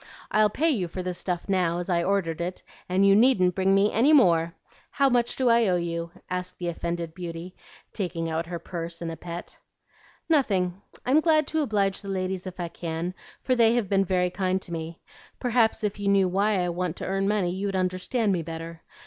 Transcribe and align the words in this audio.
I'll 0.31 0.49
pay 0.49 0.71
you 0.71 0.87
for 0.87 1.03
this 1.03 1.19
stuff 1.19 1.47
now, 1.47 1.77
as 1.77 1.87
I 1.87 2.01
ordered 2.01 2.41
it, 2.41 2.63
and 2.89 3.05
you 3.05 3.15
needn't 3.15 3.53
bring 3.53 3.75
me 3.75 3.93
any 3.93 4.13
more. 4.13 4.55
How 4.89 5.09
much 5.09 5.35
do 5.35 5.47
I 5.47 5.67
owe 5.67 5.75
you?" 5.75 6.09
asked 6.27 6.57
the 6.57 6.69
offended 6.69 7.13
beauty, 7.13 7.55
taking 7.93 8.27
out 8.27 8.47
her 8.47 8.57
purse 8.57 9.03
in 9.03 9.11
a 9.11 9.15
pet. 9.15 9.59
"Nothing. 10.27 10.81
I'm 11.05 11.19
glad 11.19 11.45
to 11.49 11.61
oblige 11.61 12.01
the 12.01 12.09
ladies 12.09 12.47
if 12.47 12.59
I 12.59 12.67
can, 12.67 13.13
for 13.43 13.55
they 13.55 13.75
have 13.75 13.89
been 13.89 14.03
very 14.03 14.31
kind 14.31 14.59
to 14.63 14.71
me. 14.73 14.99
Perhaps 15.39 15.83
if 15.83 15.99
you 15.99 16.07
knew 16.07 16.27
why 16.27 16.65
I 16.65 16.69
want 16.69 16.95
to 16.95 17.05
earn 17.05 17.27
money, 17.27 17.51
you'd 17.51 17.75
understand 17.75 18.31
me 18.33 18.41
better. 18.41 18.81